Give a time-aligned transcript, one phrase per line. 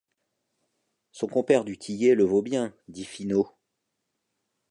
[1.11, 3.55] Son compère du Tillet le vaut bien, dit Finot.